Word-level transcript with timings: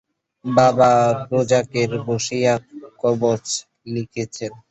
বাবা 0.45 0.91
রোযাকে 1.29 1.81
বসিয়া 2.07 2.53
কবচ 3.01 3.45
লিখিতেছে। 3.93 4.45